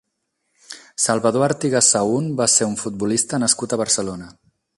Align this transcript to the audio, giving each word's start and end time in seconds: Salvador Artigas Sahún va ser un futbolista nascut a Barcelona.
Salvador 1.03 1.43
Artigas 1.49 1.91
Sahún 1.93 2.33
va 2.41 2.49
ser 2.55 2.69
un 2.71 2.75
futbolista 2.85 3.45
nascut 3.45 3.75
a 3.75 3.81
Barcelona. 3.85 4.33